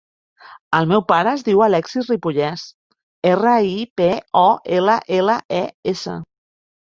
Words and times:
El 0.75 0.87
meu 0.91 1.01
pare 1.09 1.33
es 1.39 1.43
diu 1.49 1.59
Alexis 1.65 2.09
Ripolles: 2.13 2.63
erra, 3.33 3.53
i, 3.73 3.77
pe, 4.01 4.09
o, 4.41 4.47
ela, 4.79 4.95
ela, 5.21 5.39
e, 5.61 5.63
essa. 5.93 6.17